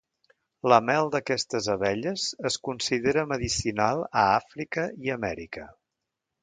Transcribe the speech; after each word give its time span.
La 0.71 0.77
mel 0.85 1.11
d'aquestes 1.15 1.67
abelles 1.73 2.25
es 2.51 2.57
considera 2.69 3.27
medicinal 3.35 4.03
a 4.25 4.29
Àfrica 4.43 4.89
i 5.07 5.19
Amèrica. 5.21 5.73